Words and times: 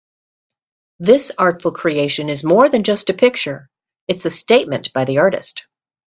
This 0.97 1.31
artful 1.37 1.73
creation 1.73 2.29
is 2.31 2.43
more 2.43 2.67
than 2.67 2.81
just 2.81 3.11
a 3.11 3.13
picture, 3.13 3.69
it's 4.07 4.25
a 4.25 4.31
statement 4.31 4.91
by 4.93 5.05
the 5.05 5.19
artist. 5.19 5.67